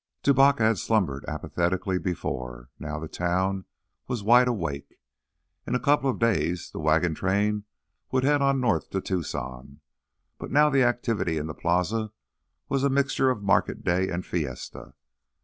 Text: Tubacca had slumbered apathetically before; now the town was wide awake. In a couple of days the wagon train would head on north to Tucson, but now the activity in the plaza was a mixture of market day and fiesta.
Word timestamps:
Tubacca 0.23 0.63
had 0.63 0.79
slumbered 0.79 1.23
apathetically 1.27 1.99
before; 1.99 2.71
now 2.79 2.97
the 2.97 3.07
town 3.07 3.65
was 4.07 4.23
wide 4.23 4.47
awake. 4.47 4.99
In 5.67 5.75
a 5.75 5.79
couple 5.79 6.09
of 6.09 6.17
days 6.17 6.71
the 6.71 6.79
wagon 6.79 7.13
train 7.13 7.65
would 8.09 8.23
head 8.23 8.41
on 8.41 8.59
north 8.59 8.89
to 8.89 8.99
Tucson, 8.99 9.79
but 10.39 10.49
now 10.49 10.71
the 10.71 10.81
activity 10.81 11.37
in 11.37 11.45
the 11.45 11.53
plaza 11.53 12.11
was 12.67 12.83
a 12.83 12.89
mixture 12.89 13.29
of 13.29 13.43
market 13.43 13.83
day 13.83 14.09
and 14.09 14.25
fiesta. 14.25 14.95